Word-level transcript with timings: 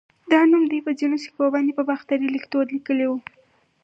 دا 0.31 0.39
نوم 0.51 0.63
دوی 0.71 0.81
په 0.87 0.91
ځینو 0.99 1.17
سکو 1.23 1.45
باندې 1.53 1.71
په 1.75 1.83
باختري 1.89 2.27
ليکدود 2.35 2.67
لیکلی 2.75 3.05
و 3.07 3.11